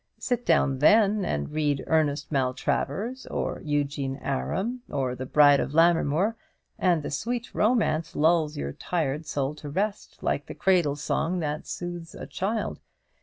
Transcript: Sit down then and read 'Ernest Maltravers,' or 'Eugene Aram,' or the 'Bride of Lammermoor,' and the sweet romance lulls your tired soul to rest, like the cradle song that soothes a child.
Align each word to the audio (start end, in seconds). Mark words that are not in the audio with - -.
Sit 0.17 0.47
down 0.47 0.79
then 0.79 1.23
and 1.23 1.51
read 1.51 1.83
'Ernest 1.85 2.31
Maltravers,' 2.31 3.27
or 3.27 3.61
'Eugene 3.63 4.15
Aram,' 4.17 4.81
or 4.89 5.13
the 5.15 5.27
'Bride 5.27 5.59
of 5.59 5.75
Lammermoor,' 5.75 6.33
and 6.79 7.03
the 7.03 7.11
sweet 7.11 7.53
romance 7.53 8.15
lulls 8.15 8.57
your 8.57 8.73
tired 8.73 9.27
soul 9.27 9.53
to 9.53 9.69
rest, 9.69 10.17
like 10.23 10.47
the 10.47 10.55
cradle 10.55 10.95
song 10.95 11.37
that 11.41 11.67
soothes 11.67 12.15
a 12.15 12.25
child. 12.25 12.79